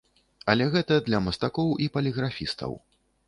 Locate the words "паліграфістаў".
1.97-2.73